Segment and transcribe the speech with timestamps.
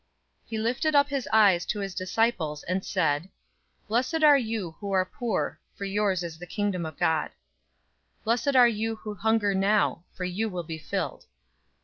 [0.45, 3.29] 006:020 He lifted up his eyes to his disciples, and said,
[3.87, 7.29] "Blessed are you who are poor, for yours is the Kingdom of God.
[8.21, 11.27] 006:021 Blessed are you who hunger now, for you will be filled.